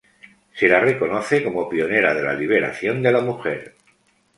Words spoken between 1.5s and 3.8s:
pionera de la liberación de la mujer.